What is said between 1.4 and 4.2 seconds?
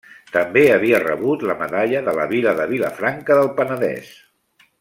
la Medalla de la Vila de Vilafranca del Penedès.